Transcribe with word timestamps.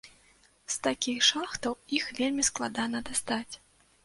З 0.75 0.79
такіх 0.87 1.19
шахтаў 1.27 1.75
іх 1.99 2.09
вельмі 2.21 2.47
складана 2.49 3.05
дастаць. 3.13 3.55